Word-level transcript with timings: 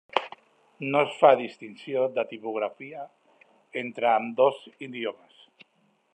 No 0.95 1.01
es 1.07 1.11
fa 1.19 1.29
distinció 1.41 2.07
de 2.17 2.23
tipografia 2.33 3.05
entre 3.83 4.11
ambdós 4.15 4.67
idiomes. 4.91 5.47